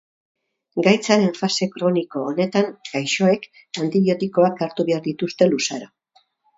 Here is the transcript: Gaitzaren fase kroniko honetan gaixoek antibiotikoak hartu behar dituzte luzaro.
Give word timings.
Gaitzaren 0.87 1.35
fase 1.41 1.67
kroniko 1.75 2.25
honetan 2.31 2.73
gaixoek 2.89 3.47
antibiotikoak 3.87 4.69
hartu 4.69 4.91
behar 4.93 5.09
dituzte 5.09 5.55
luzaro. 5.55 5.97